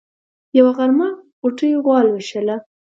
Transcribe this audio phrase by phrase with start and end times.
[0.57, 1.09] يوه غرمه
[1.41, 2.55] غوټۍ غوا لوشله.